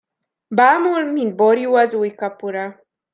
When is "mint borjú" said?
1.03-1.73